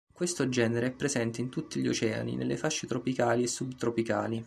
Questo 0.11 0.49
genere 0.49 0.87
è 0.87 0.91
presente 0.93 1.41
in 1.41 1.49
tutti 1.49 1.79
gli 1.79 1.87
oceani 1.87 2.35
nelle 2.35 2.57
fasce 2.57 2.87
tropicali 2.87 3.43
e 3.43 3.47
subtropicali. 3.47 4.39